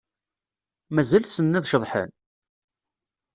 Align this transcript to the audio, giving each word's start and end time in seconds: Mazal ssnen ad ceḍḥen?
Mazal 0.93 1.23
ssnen 1.25 1.57
ad 1.59 1.65
ceḍḥen? 1.71 2.09